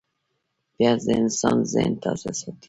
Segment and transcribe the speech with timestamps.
[0.75, 2.51] پیاز د انسان ذهن تازه ساتي